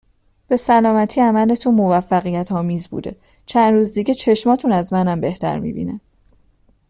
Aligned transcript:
به 0.47 0.57
سلامتی 0.57 1.21
عملتون 1.21 1.75
موفقیتآمیز 1.75 2.87
بوده 2.87 3.15
چند 3.45 3.73
روز 3.73 3.93
دیگه 3.93 4.13
چشماتون 4.13 4.71
از 4.71 4.93
منم 4.93 5.21
بهتر 5.21 5.59
میبینن 5.59 5.99